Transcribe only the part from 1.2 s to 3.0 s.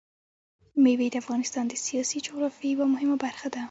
افغانستان د سیاسي جغرافیه یوه